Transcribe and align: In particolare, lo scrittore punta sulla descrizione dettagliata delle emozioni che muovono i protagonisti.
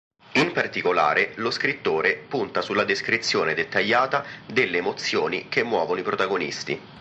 In 0.31 0.51
particolare, 0.51 1.33
lo 1.35 1.51
scrittore 1.51 2.15
punta 2.15 2.63
sulla 2.63 2.85
descrizione 2.85 3.53
dettagliata 3.53 4.25
delle 4.47 4.77
emozioni 4.79 5.47
che 5.47 5.61
muovono 5.63 5.99
i 5.99 6.03
protagonisti. 6.03 6.81